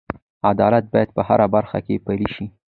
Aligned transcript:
عدالت 0.51 0.85
باید 0.93 1.09
په 1.15 1.21
هره 1.27 1.47
برخه 1.55 1.79
کې 1.85 2.03
پلی 2.05 2.27
شي. 2.35 2.45